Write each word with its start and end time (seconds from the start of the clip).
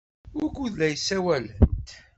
Wukud 0.37 0.77
ay 0.87 0.93
la 0.95 0.99
ssawalent? 0.99 1.87